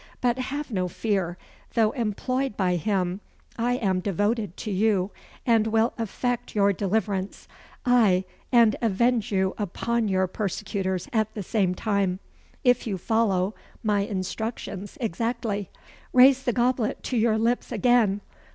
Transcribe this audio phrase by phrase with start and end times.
[0.19, 1.37] But have no fear.
[1.75, 3.21] Though employed by him,
[3.59, 5.11] I am devoted to you,
[5.45, 7.47] and will effect your deliverance
[7.85, 12.19] ay, and avenge you upon your persecutors at the same time
[12.63, 13.53] if you follow
[13.83, 15.69] my instructions exactly.
[16.13, 18.21] Raise the goblet to your lips again.